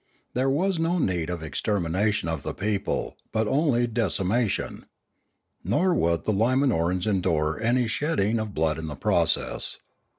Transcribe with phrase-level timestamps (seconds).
[0.33, 4.87] There was no need of extermination of the people, but only decimation.
[5.63, 9.77] Nor would the Limanorans endure any shedding of blood in the process.